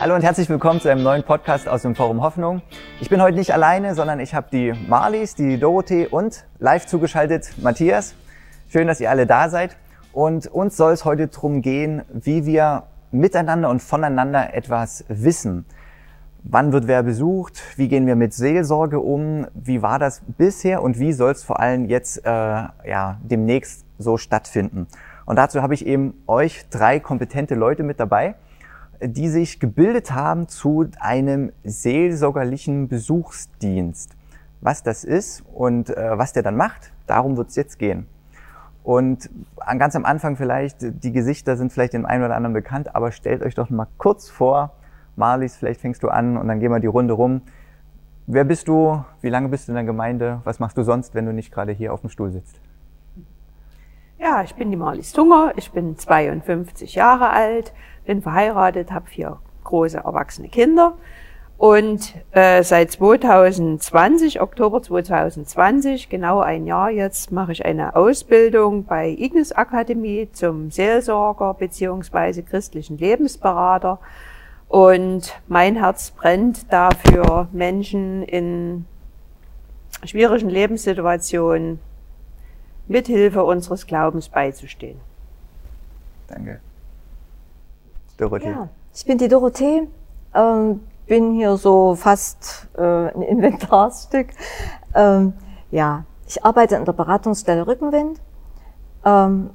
[0.00, 2.62] Hallo und herzlich willkommen zu einem neuen Podcast aus dem Forum Hoffnung.
[3.00, 7.50] Ich bin heute nicht alleine, sondern ich habe die Marlies, die Dorothee und live zugeschaltet
[7.60, 8.14] Matthias.
[8.68, 9.76] Schön, dass ihr alle da seid.
[10.12, 15.64] Und uns soll es heute darum gehen, wie wir miteinander und voneinander etwas wissen.
[16.44, 17.60] Wann wird wer besucht?
[17.74, 19.48] Wie gehen wir mit Seelsorge um?
[19.52, 24.16] Wie war das bisher und wie soll es vor allem jetzt äh, ja, demnächst so
[24.16, 24.86] stattfinden?
[25.26, 28.36] Und dazu habe ich eben euch drei kompetente Leute mit dabei
[29.00, 34.16] die sich gebildet haben zu einem seelsorgerlichen Besuchsdienst.
[34.60, 38.06] Was das ist und äh, was der dann macht, darum wird es jetzt gehen.
[38.82, 39.28] Und
[39.78, 43.42] ganz am Anfang vielleicht, die Gesichter sind vielleicht dem einen oder anderen bekannt, aber stellt
[43.42, 44.72] euch doch mal kurz vor,
[45.14, 47.42] Marlies, vielleicht fängst du an und dann gehen wir die Runde rum.
[48.26, 49.04] Wer bist du?
[49.20, 50.40] Wie lange bist du in der Gemeinde?
[50.44, 52.60] Was machst du sonst, wenn du nicht gerade hier auf dem Stuhl sitzt?
[54.18, 57.72] Ja, ich bin die Marlies Tunger, ich bin 52 Jahre alt,
[58.08, 60.94] bin verheiratet, habe vier große erwachsene Kinder
[61.58, 69.08] und äh, seit 2020, Oktober 2020, genau ein Jahr jetzt, mache ich eine Ausbildung bei
[69.08, 73.98] Ignis Akademie zum Seelsorger beziehungsweise christlichen Lebensberater.
[74.68, 78.84] Und mein Herz brennt dafür, Menschen in
[80.04, 81.80] schwierigen Lebenssituationen
[82.86, 85.00] mithilfe unseres Glaubens beizustehen.
[86.28, 86.60] Danke.
[88.18, 88.50] Dorothee.
[88.50, 89.88] Ja, ich bin die Dorothee,
[90.34, 94.28] ähm, bin hier so fast äh, ein Inventarstück.
[94.94, 95.32] Ähm,
[95.70, 98.20] ja, ich arbeite in der Beratungsstelle Rückenwind.
[99.04, 99.50] Ähm,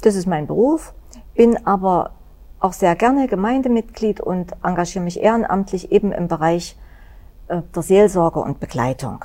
[0.00, 0.94] das ist mein Beruf,
[1.34, 2.12] bin aber
[2.60, 6.76] auch sehr gerne Gemeindemitglied und engagiere mich ehrenamtlich eben im Bereich
[7.48, 9.24] äh, der Seelsorge und Begleitung.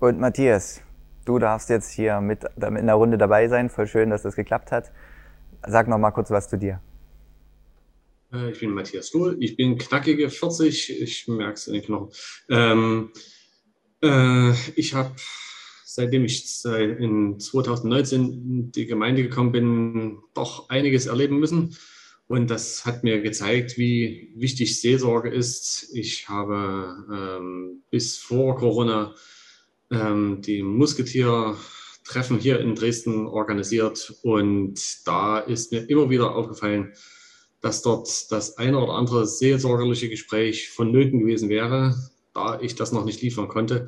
[0.00, 0.80] Und Matthias,
[1.24, 3.68] du darfst jetzt hier mit in der Runde dabei sein.
[3.68, 4.90] Voll schön, dass das geklappt hat.
[5.66, 6.80] Sag noch mal kurz was zu dir.
[8.32, 12.10] Äh, ich bin Matthias Stuhl, ich bin knackige 40, ich merke es in den Knochen.
[12.48, 13.10] Ähm,
[14.02, 15.14] äh, ich habe,
[15.84, 21.76] seitdem ich in 2019 in die Gemeinde gekommen bin, doch einiges erleben müssen.
[22.26, 25.90] Und das hat mir gezeigt, wie wichtig Seelsorge ist.
[25.92, 29.14] Ich habe ähm, bis vor Corona
[29.90, 31.56] ähm, die Musketier
[32.04, 36.92] Treffen hier in Dresden organisiert und da ist mir immer wieder aufgefallen,
[37.60, 41.94] dass dort das eine oder andere seelsorgerliche Gespräch vonnöten gewesen wäre.
[42.34, 43.86] Da ich das noch nicht liefern konnte,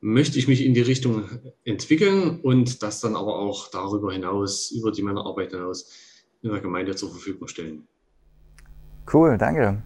[0.00, 1.24] möchte ich mich in die Richtung
[1.64, 5.90] entwickeln und das dann aber auch darüber hinaus, über die meine Arbeit hinaus,
[6.42, 7.88] in der Gemeinde zur Verfügung stellen.
[9.12, 9.82] Cool, danke.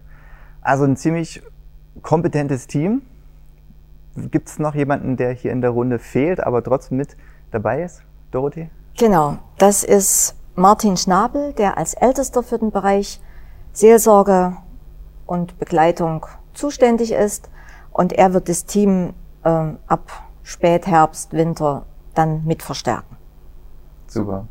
[0.61, 1.41] Also ein ziemlich
[2.01, 3.01] kompetentes Team.
[4.15, 7.17] Gibt es noch jemanden, der hier in der Runde fehlt, aber trotzdem mit
[7.53, 8.69] dabei ist, Dorothee?
[8.97, 13.19] Genau, das ist Martin Schnabel, der als Ältester für den Bereich
[13.71, 14.57] Seelsorge
[15.25, 17.49] und Begleitung zuständig ist.
[17.91, 19.13] Und er wird das Team
[19.43, 19.49] äh,
[19.87, 20.11] ab
[20.43, 23.17] Spätherbst, Winter dann mit verstärken.
[24.07, 24.47] Super.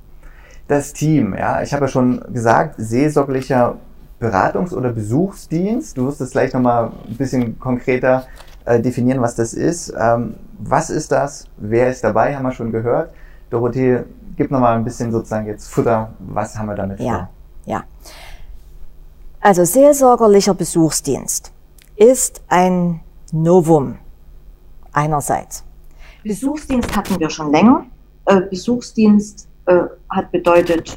[0.67, 3.77] Das Team, ja, ich habe ja schon gesagt, seelsorglicher
[4.21, 5.97] Beratungs- oder Besuchsdienst.
[5.97, 8.27] Du wirst es gleich nochmal ein bisschen konkreter
[8.65, 9.93] äh, definieren, was das ist.
[9.99, 11.47] Ähm, was ist das?
[11.57, 12.35] Wer ist dabei?
[12.37, 13.13] Haben wir schon gehört.
[13.51, 14.05] Dorothee,
[14.37, 16.13] gib noch mal ein bisschen sozusagen jetzt Futter.
[16.21, 17.29] Was haben wir damit ja, vor?
[17.67, 17.85] Ja.
[19.41, 21.53] Also seelsorgerlicher Besuchsdienst
[21.97, 23.01] ist ein
[23.33, 23.99] Novum
[24.93, 25.65] einerseits.
[26.23, 27.87] Besuchsdienst hatten wir schon länger.
[28.27, 29.81] Äh, Besuchsdienst äh,
[30.11, 30.97] hat bedeutet,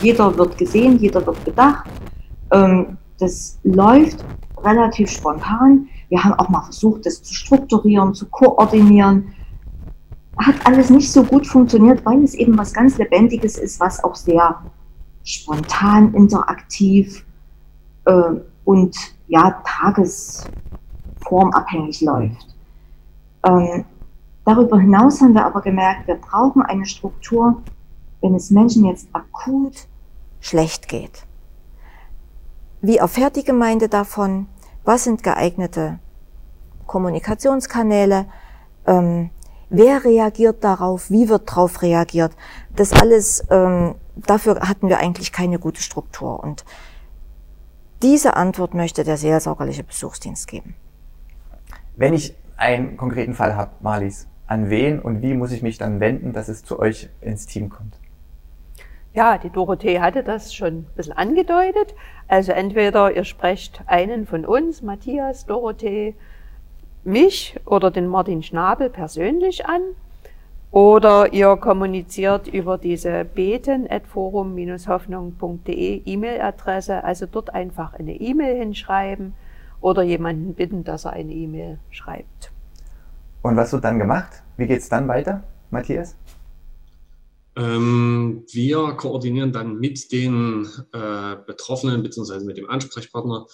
[0.00, 1.86] jeder wird gesehen, jeder wird bedacht.
[2.52, 4.24] Ähm, das läuft
[4.62, 5.88] relativ spontan.
[6.08, 9.32] Wir haben auch mal versucht, das zu strukturieren, zu koordinieren.
[10.38, 14.14] Hat alles nicht so gut funktioniert, weil es eben was ganz Lebendiges ist, was auch
[14.14, 14.62] sehr
[15.24, 17.26] spontan, interaktiv
[18.06, 18.30] äh,
[18.64, 22.46] und ja, tagesformabhängig läuft.
[23.44, 23.84] Ähm,
[24.44, 27.60] darüber hinaus haben wir aber gemerkt, wir brauchen eine Struktur,
[28.22, 29.86] wenn es Menschen jetzt akut
[30.40, 31.26] schlecht geht.
[32.80, 34.46] Wie erfährt die Gemeinde davon?
[34.84, 35.98] Was sind geeignete
[36.88, 38.26] Kommunikationskanäle?
[38.88, 39.30] Ähm,
[39.70, 41.08] wer reagiert darauf?
[41.10, 42.32] Wie wird darauf reagiert?
[42.74, 46.42] Das alles, ähm, dafür hatten wir eigentlich keine gute Struktur.
[46.42, 46.64] Und
[48.02, 50.74] diese Antwort möchte der seelsorgerliche Besuchsdienst geben.
[51.96, 56.00] Wenn ich einen konkreten Fall habe, Marlies, an wen und wie muss ich mich dann
[56.00, 57.94] wenden, dass es zu euch ins Team kommt?
[59.14, 61.94] Ja, die Dorothee hatte das schon ein bisschen angedeutet.
[62.28, 66.14] Also entweder ihr sprecht einen von uns, Matthias, Dorothee,
[67.08, 69.80] mich oder den Martin Schnabel persönlich an.
[70.70, 77.02] Oder ihr kommuniziert über diese beten.forum-hoffnung.de E-Mail-Adresse.
[77.02, 79.32] Also dort einfach eine E-Mail hinschreiben
[79.80, 82.52] oder jemanden bitten, dass er eine E-Mail schreibt.
[83.42, 84.42] Und was wird dann gemacht?
[84.58, 86.14] Wie geht es dann weiter, Matthias?
[87.56, 92.44] Ähm, wir koordinieren dann mit den äh, Betroffenen bzw.
[92.44, 93.46] mit dem Ansprechpartner,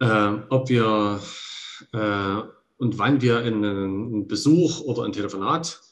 [0.00, 1.20] äh, ob wir
[1.92, 2.40] äh,
[2.78, 5.82] und wann wir einen Besuch oder ein Telefonat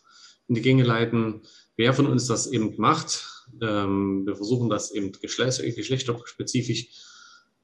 [0.48, 1.42] in die Gänge leiten,
[1.76, 3.44] wer von uns das eben macht.
[3.60, 6.88] Ähm, wir versuchen das eben geschlechterspezifisch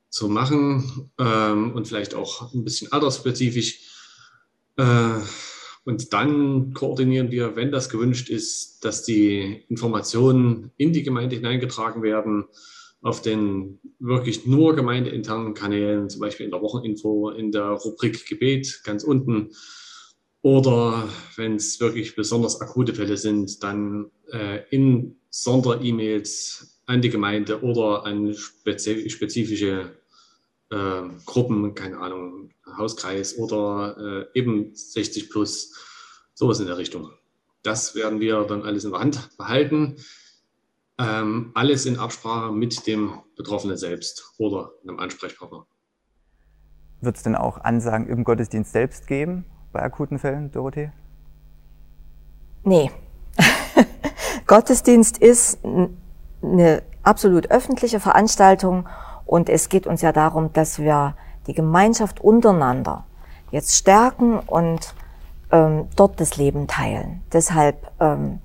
[0.09, 3.81] zu machen ähm, und vielleicht auch ein bisschen altersspezifisch.
[4.77, 5.21] Äh,
[5.85, 12.03] und dann koordinieren wir, wenn das gewünscht ist, dass die Informationen in die Gemeinde hineingetragen
[12.03, 12.45] werden,
[13.03, 18.83] auf den wirklich nur gemeindeinternen Kanälen, zum Beispiel in der Wocheninfo, in der Rubrik Gebet
[18.85, 19.51] ganz unten.
[20.41, 27.63] Oder wenn es wirklich besonders akute Fälle sind, dann äh, in Sonder-E-Mails an die Gemeinde
[27.63, 29.97] oder an spezifische
[30.71, 35.75] äh, Gruppen, keine Ahnung, Hauskreis oder äh, eben 60 plus,
[36.35, 37.11] sowas in der Richtung.
[37.63, 39.97] Das werden wir dann alles in der Hand behalten.
[41.03, 45.67] Ähm, alles in Absprache mit dem Betroffenen selbst oder einem Ansprechpartner.
[47.01, 50.93] Wird es denn auch Ansagen im Gottesdienst selbst geben bei akuten Fällen, Dorothee?
[52.65, 52.91] Nee.
[54.47, 55.59] Gottesdienst ist
[56.43, 58.89] eine absolut öffentliche Veranstaltung
[59.27, 61.17] und es geht uns ja darum, dass wir
[61.47, 63.07] die Gemeinschaft untereinander
[63.51, 64.95] jetzt stärken und
[65.51, 67.23] ähm, dort das Leben teilen.
[67.33, 68.41] Deshalb ähm,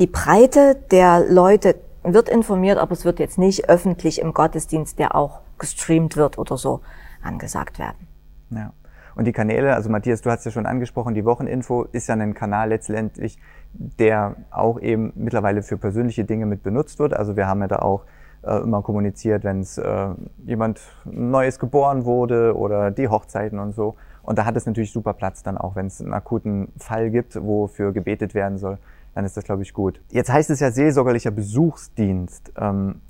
[0.00, 5.14] die Breite der Leute wird informiert, aber es wird jetzt nicht öffentlich im Gottesdienst, der
[5.14, 6.80] auch gestreamt wird oder so,
[7.22, 8.08] angesagt werden.
[8.50, 8.72] Ja.
[9.14, 12.32] Und die Kanäle, also Matthias, du hast ja schon angesprochen, die Wocheninfo ist ja ein
[12.32, 13.38] Kanal letztendlich,
[13.74, 17.12] der auch eben mittlerweile für persönliche Dinge mit benutzt wird.
[17.12, 18.04] Also wir haben ja da auch
[18.42, 20.08] äh, immer kommuniziert, wenn es äh,
[20.46, 23.96] jemand Neues geboren wurde oder die Hochzeiten und so.
[24.22, 27.36] Und da hat es natürlich super Platz dann auch, wenn es einen akuten Fall gibt,
[27.42, 28.78] wofür gebetet werden soll,
[29.14, 30.00] dann ist das, glaube ich, gut.
[30.10, 32.52] Jetzt heißt es ja seelsorgerlicher Besuchsdienst.
[32.56, 33.00] Ähm,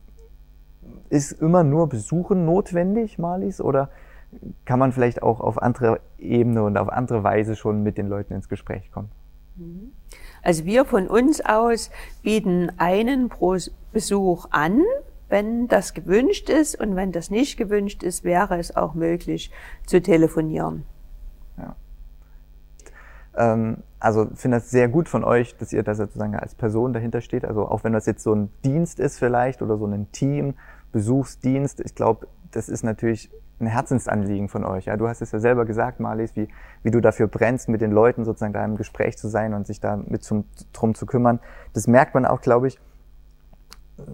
[1.09, 3.61] ist immer nur Besuchen notwendig, Marlies?
[3.61, 3.91] Oder
[4.65, 8.35] kann man vielleicht auch auf andere Ebene und auf andere Weise schon mit den Leuten
[8.35, 9.11] ins Gespräch kommen?
[10.43, 11.91] Also wir von uns aus
[12.23, 13.57] bieten einen pro
[13.93, 14.83] Besuch an,
[15.29, 16.81] wenn das gewünscht ist.
[16.81, 19.51] Und wenn das nicht gewünscht ist, wäre es auch möglich
[19.87, 20.85] zu telefonieren.
[21.59, 21.77] Ja.
[23.37, 27.21] Ähm, also finde das sehr gut von euch, dass ihr da sozusagen als Person dahinter
[27.21, 27.45] steht.
[27.45, 30.55] Also auch wenn das jetzt so ein Dienst ist vielleicht oder so ein Team,
[30.91, 33.31] Besuchsdienst, ich glaube, das ist natürlich
[33.61, 34.87] ein Herzensanliegen von euch.
[34.87, 36.49] Ja, du hast es ja selber gesagt, Marlies, wie,
[36.83, 39.81] wie du dafür brennst, mit den Leuten sozusagen da im Gespräch zu sein und sich
[39.81, 41.39] da mit zum, drum zu kümmern.
[41.75, 42.81] Das merkt man auch, glaube ich,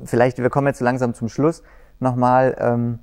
[0.04, 1.62] vielleicht, wir kommen jetzt so langsam zum Schluss
[2.00, 2.56] nochmal.
[2.58, 2.98] Ähm,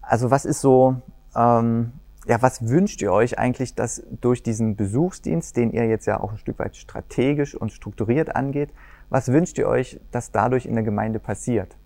[0.00, 0.96] also was ist so,
[1.36, 1.92] ähm,
[2.26, 6.32] ja, was wünscht ihr euch eigentlich, dass durch diesen Besuchsdienst, den ihr jetzt ja auch
[6.32, 8.70] ein Stück weit strategisch und strukturiert angeht,
[9.08, 11.76] was wünscht ihr euch, dass dadurch in der Gemeinde passiert?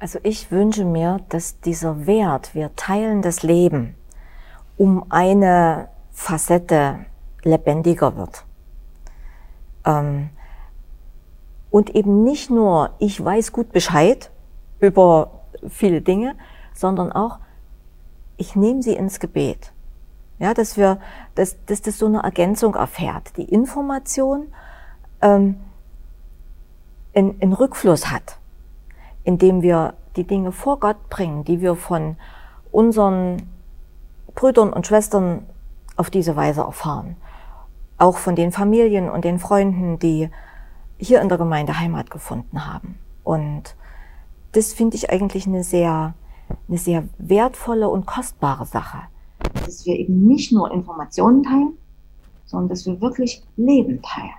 [0.00, 3.94] Also ich wünsche mir, dass dieser Wert, wir teilen das Leben,
[4.76, 7.06] um eine Facette
[7.44, 8.44] lebendiger wird.
[9.84, 10.30] Ähm,
[11.70, 14.30] und eben nicht nur, ich weiß gut Bescheid
[14.80, 16.34] über viele Dinge,
[16.74, 17.38] sondern auch,
[18.42, 19.72] ich nehme sie ins Gebet.
[20.40, 20.98] Ja, dass wir,
[21.36, 23.36] dass, dass das so eine Ergänzung erfährt.
[23.36, 24.48] Die Information
[25.20, 25.60] ähm,
[27.12, 28.38] in, in Rückfluss hat,
[29.22, 32.16] indem wir die Dinge vor Gott bringen, die wir von
[32.72, 33.42] unseren
[34.34, 35.46] Brüdern und Schwestern
[35.96, 37.16] auf diese Weise erfahren.
[37.96, 40.28] Auch von den Familien und den Freunden, die
[40.98, 42.98] hier in der Gemeinde Heimat gefunden haben.
[43.22, 43.76] Und
[44.50, 46.14] das finde ich eigentlich eine sehr,
[46.68, 48.98] eine sehr wertvolle und kostbare Sache.
[49.64, 51.78] Dass wir eben nicht nur Informationen teilen,
[52.46, 54.30] sondern dass wir wirklich Leben teilen.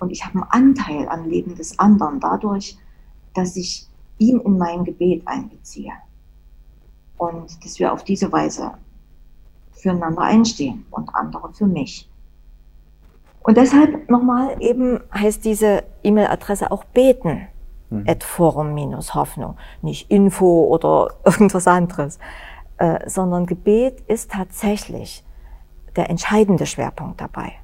[0.00, 2.78] Und ich habe einen Anteil am Leben des anderen dadurch,
[3.34, 3.86] dass ich
[4.18, 5.92] ihn in mein Gebet einbeziehe.
[7.16, 8.72] Und dass wir auf diese Weise
[9.72, 12.08] füreinander einstehen und andere für mich.
[13.42, 17.48] Und deshalb nochmal eben heißt diese E-Mail-Adresse auch beten.
[17.90, 18.04] Mhm.
[18.06, 19.56] at forum-hoffnung.
[19.82, 22.18] Nicht Info oder irgendwas anderes.
[22.78, 25.24] Äh, sondern Gebet ist tatsächlich
[25.96, 27.54] der entscheidende Schwerpunkt dabei.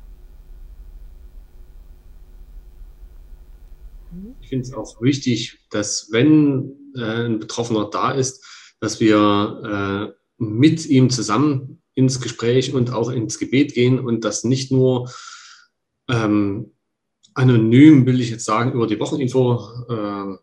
[4.40, 8.44] Ich finde es auch wichtig, dass wenn äh, ein Betroffener da ist,
[8.80, 14.44] dass wir äh, mit ihm zusammen ins Gespräch und auch ins Gebet gehen und das
[14.44, 15.10] nicht nur
[16.08, 16.73] ähm,
[17.34, 20.36] anonym, will ich jetzt sagen, über die Wocheninfo äh,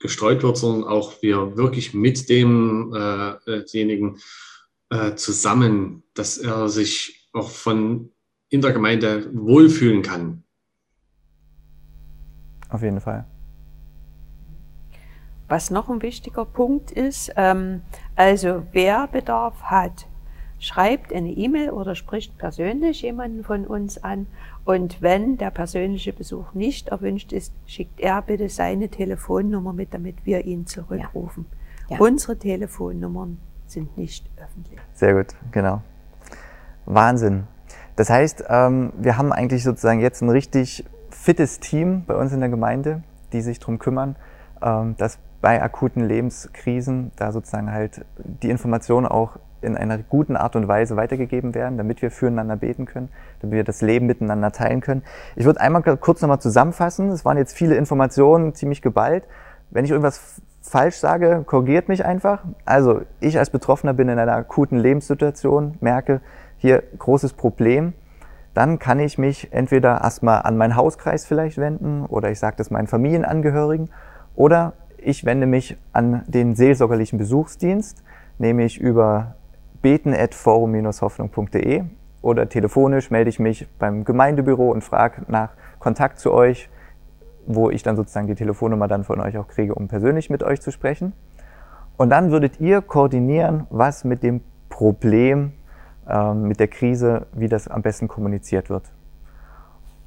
[0.00, 4.16] gestreut wird, sondern auch wir wirklich mit demjenigen
[4.90, 8.10] äh, äh, zusammen, dass er sich auch von
[8.48, 10.42] in der Gemeinde wohlfühlen kann.
[12.70, 13.26] Auf jeden Fall.
[15.48, 17.82] Was noch ein wichtiger Punkt ist, ähm,
[18.16, 20.06] also wer Bedarf hat,
[20.58, 24.26] schreibt eine E-Mail oder spricht persönlich jemanden von uns an.
[24.64, 30.24] Und wenn der persönliche Besuch nicht erwünscht ist, schickt er bitte seine Telefonnummer mit, damit
[30.24, 31.46] wir ihn zurückrufen.
[31.88, 31.96] Ja.
[31.96, 32.00] Ja.
[32.00, 34.78] Unsere Telefonnummern sind nicht öffentlich.
[34.94, 35.82] Sehr gut, genau.
[36.84, 37.44] Wahnsinn.
[37.96, 42.40] Das heißt, ähm, wir haben eigentlich sozusagen jetzt ein richtig fittes Team bei uns in
[42.40, 44.16] der Gemeinde, die sich darum kümmern,
[44.62, 50.56] ähm, dass bei akuten Lebenskrisen da sozusagen halt die Informationen auch in einer guten Art
[50.56, 53.08] und Weise weitergegeben werden, damit wir füreinander beten können,
[53.40, 55.02] damit wir das Leben miteinander teilen können.
[55.36, 57.10] Ich würde einmal kurz nochmal zusammenfassen.
[57.10, 59.24] Es waren jetzt viele Informationen, ziemlich geballt.
[59.70, 62.44] Wenn ich irgendwas falsch sage, korrigiert mich einfach.
[62.64, 66.20] Also ich als Betroffener bin in einer akuten Lebenssituation, merke
[66.56, 67.94] hier großes Problem.
[68.54, 72.70] Dann kann ich mich entweder erstmal an meinen Hauskreis vielleicht wenden oder ich sage das
[72.70, 73.90] meinen Familienangehörigen
[74.34, 78.02] oder ich wende mich an den seelsorgerlichen Besuchsdienst,
[78.38, 79.36] nämlich über
[79.82, 81.84] beten.forum-hoffnung.de
[82.22, 86.68] oder telefonisch melde ich mich beim Gemeindebüro und frage nach Kontakt zu euch,
[87.46, 90.60] wo ich dann sozusagen die Telefonnummer dann von euch auch kriege, um persönlich mit euch
[90.60, 91.12] zu sprechen.
[91.96, 95.52] Und dann würdet ihr koordinieren, was mit dem Problem,
[96.08, 98.92] äh, mit der Krise, wie das am besten kommuniziert wird.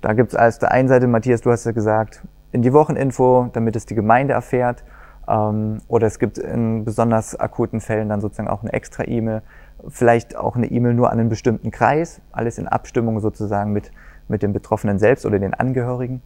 [0.02, 3.50] Da gibt es als der einen Seite, Matthias, du hast ja gesagt, in die Wocheninfo,
[3.54, 4.84] damit es die Gemeinde erfährt.
[5.32, 9.42] Ähm, oder es gibt in besonders akuten Fällen dann sozusagen auch eine extra E-Mail,
[9.88, 13.92] vielleicht auch eine E-Mail nur an einen bestimmten Kreis, alles in Abstimmung sozusagen mit,
[14.28, 16.22] mit dem Betroffenen selbst oder den Angehörigen.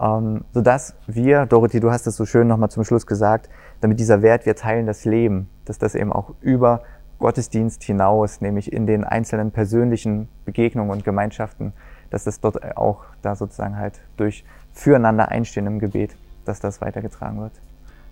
[0.00, 3.48] Ähm, sodass wir, Dorothy, du hast es so schön nochmal zum Schluss gesagt,
[3.80, 6.82] damit dieser Wert, wir teilen das Leben, dass das eben auch über
[7.20, 11.72] Gottesdienst hinaus, nämlich in den einzelnen persönlichen Begegnungen und Gemeinschaften,
[12.10, 17.40] dass das dort auch da sozusagen halt durch füreinander einstehen im Gebet, dass das weitergetragen
[17.40, 17.52] wird.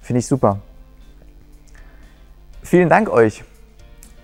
[0.03, 0.59] Finde ich super.
[2.63, 3.45] Vielen Dank euch.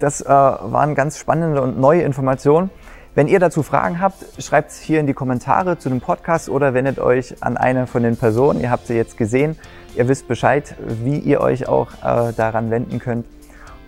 [0.01, 2.71] Das äh, waren ganz spannende und neue Informationen.
[3.15, 6.75] Wenn ihr dazu Fragen habt, schreibt es hier in die Kommentare zu dem Podcast oder
[6.75, 8.61] wendet euch an eine von den Personen.
[8.61, 9.57] Ihr habt sie jetzt gesehen.
[9.97, 13.27] Ihr wisst Bescheid, wie ihr euch auch äh, daran wenden könnt.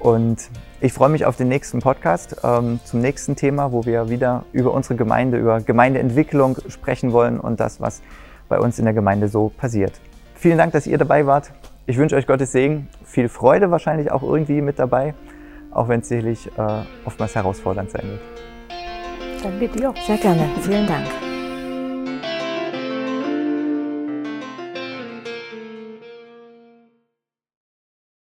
[0.00, 0.48] Und
[0.80, 4.72] ich freue mich auf den nächsten Podcast ähm, zum nächsten Thema, wo wir wieder über
[4.72, 8.00] unsere Gemeinde, über Gemeindeentwicklung sprechen wollen und das, was
[8.48, 9.92] bei uns in der Gemeinde so passiert.
[10.34, 11.52] Vielen Dank, dass ihr dabei wart.
[11.86, 15.14] Ich wünsche euch Gottes Segen, viel Freude wahrscheinlich auch irgendwie mit dabei,
[15.72, 19.42] auch wenn es sicherlich äh, oftmals herausfordernd sein wird.
[19.42, 19.94] Danke dir.
[20.06, 20.48] Sehr gerne.
[20.62, 21.29] Vielen Dank.